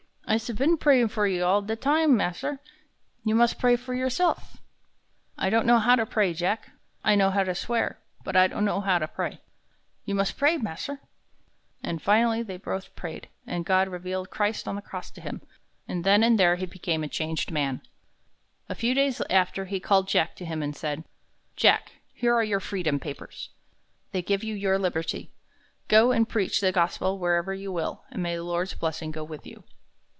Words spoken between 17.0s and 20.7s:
a changed man. A few days after, he called Jack to him